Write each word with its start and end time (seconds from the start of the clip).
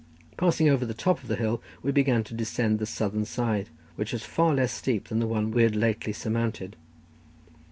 Passing 0.35 0.67
over 0.67 0.83
the 0.83 0.95
top 0.95 1.21
of 1.21 1.27
the 1.27 1.35
hill, 1.35 1.61
we 1.83 1.91
began 1.91 2.23
to 2.23 2.33
descend 2.33 2.79
the 2.79 2.87
southern 2.87 3.23
side, 3.23 3.69
which 3.97 4.13
was 4.13 4.23
far 4.23 4.51
less 4.55 4.71
steep 4.71 5.09
than 5.09 5.19
the 5.19 5.27
one 5.27 5.51
we 5.51 5.61
had 5.61 5.75
lately 5.75 6.11
surmounted. 6.11 6.75